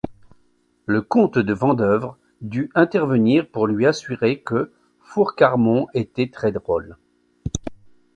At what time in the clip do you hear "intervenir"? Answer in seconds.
2.73-3.47